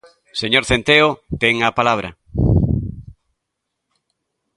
Señor 0.41 0.63
Centeo, 0.69 1.09
ten 1.41 1.55
a 1.69 1.75
palabra. 1.79 2.09